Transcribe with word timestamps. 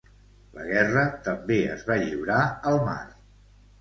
La 0.55 0.63
guerra 0.69 1.03
també 1.27 1.57
es 1.75 1.85
va 1.91 1.99
lliurar 2.05 2.41
al 2.71 2.81
mar. 2.89 3.01